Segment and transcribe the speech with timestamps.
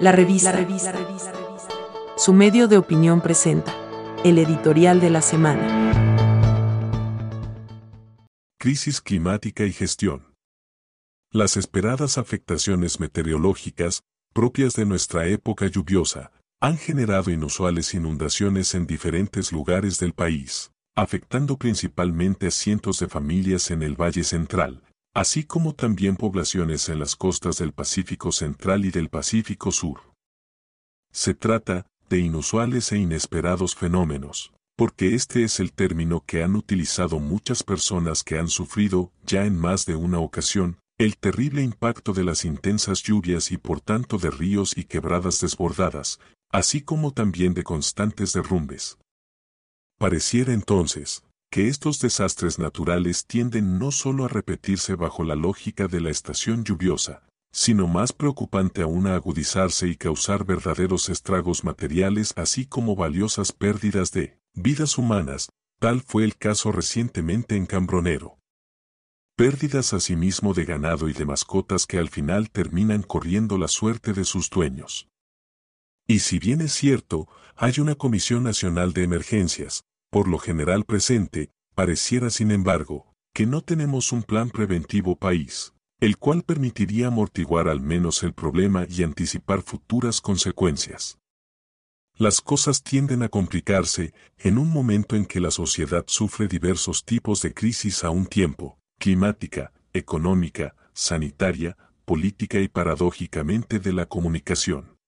[0.00, 0.54] La revista.
[2.16, 3.74] Su medio de opinión presenta
[4.24, 5.92] el editorial de la semana.
[8.58, 10.34] Crisis climática y gestión.
[11.30, 14.00] Las esperadas afectaciones meteorológicas,
[14.32, 16.32] propias de nuestra época lluviosa,
[16.62, 23.70] han generado inusuales inundaciones en diferentes lugares del país, afectando principalmente a cientos de familias
[23.70, 24.82] en el Valle Central,
[25.14, 30.00] así como también poblaciones en las costas del Pacífico Central y del Pacífico Sur.
[31.12, 37.18] Se trata de inusuales e inesperados fenómenos, porque este es el término que han utilizado
[37.18, 42.24] muchas personas que han sufrido, ya en más de una ocasión, el terrible impacto de
[42.24, 46.20] las intensas lluvias y por tanto de ríos y quebradas desbordadas,
[46.50, 48.98] así como también de constantes derrumbes.
[49.98, 56.00] Pareciera entonces, que estos desastres naturales tienden no solo a repetirse bajo la lógica de
[56.00, 62.66] la estación lluviosa, sino más preocupante aún a agudizarse y causar verdaderos estragos materiales así
[62.66, 68.38] como valiosas pérdidas de vidas humanas, tal fue el caso recientemente en Cambronero.
[69.36, 74.24] Pérdidas asimismo de ganado y de mascotas que al final terminan corriendo la suerte de
[74.24, 75.08] sus dueños.
[76.06, 77.26] Y si bien es cierto,
[77.56, 83.62] hay una Comisión Nacional de Emergencias, por lo general presente, pareciera sin embargo, que no
[83.62, 89.62] tenemos un plan preventivo país, el cual permitiría amortiguar al menos el problema y anticipar
[89.62, 91.18] futuras consecuencias.
[92.16, 97.40] Las cosas tienden a complicarse en un momento en que la sociedad sufre diversos tipos
[97.40, 104.98] de crisis a un tiempo, climática, económica, sanitaria, política y paradójicamente de la comunicación.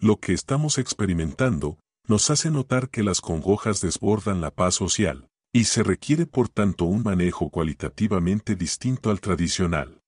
[0.00, 1.78] Lo que estamos experimentando
[2.08, 6.84] nos hace notar que las congojas desbordan la paz social, y se requiere por tanto
[6.84, 10.02] un manejo cualitativamente distinto al tradicional.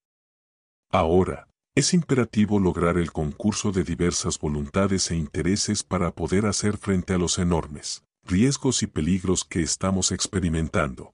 [0.91, 7.13] Ahora, es imperativo lograr el concurso de diversas voluntades e intereses para poder hacer frente
[7.13, 11.13] a los enormes riesgos y peligros que estamos experimentando.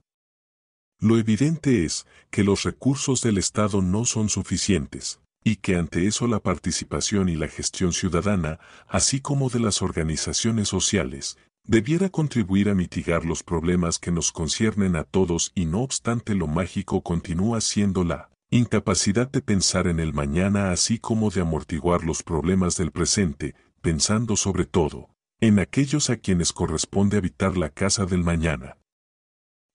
[0.98, 6.26] Lo evidente es que los recursos del Estado no son suficientes, y que ante eso
[6.26, 8.58] la participación y la gestión ciudadana,
[8.88, 14.96] así como de las organizaciones sociales, debiera contribuir a mitigar los problemas que nos conciernen
[14.96, 20.12] a todos y no obstante lo mágico continúa siendo la incapacidad de pensar en el
[20.12, 26.16] mañana así como de amortiguar los problemas del presente, pensando sobre todo en aquellos a
[26.16, 28.78] quienes corresponde habitar la casa del mañana.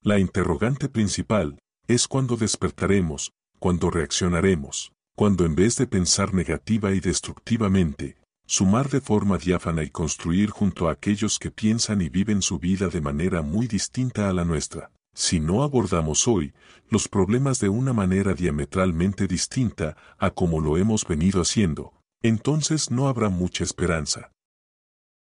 [0.01, 6.99] La interrogante principal es cuándo despertaremos, cuándo reaccionaremos, cuando en vez de pensar negativa y
[6.99, 8.17] destructivamente,
[8.47, 12.87] sumar de forma diáfana y construir junto a aquellos que piensan y viven su vida
[12.87, 14.89] de manera muy distinta a la nuestra.
[15.13, 16.55] Si no abordamos hoy
[16.89, 21.93] los problemas de una manera diametralmente distinta a como lo hemos venido haciendo,
[22.23, 24.31] entonces no habrá mucha esperanza.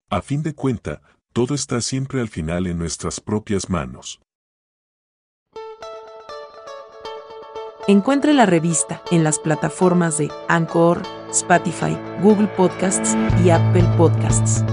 [0.10, 1.02] A fin de cuenta,
[1.34, 4.22] todo está siempre al final en nuestras propias manos.
[7.90, 11.02] Encuentre la revista en las plataformas de Anchor,
[11.32, 14.64] Spotify, Google Podcasts y Apple Podcasts.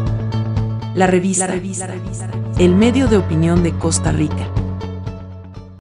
[0.95, 1.49] La revista,
[2.59, 4.47] el medio de opinión de Costa Rica.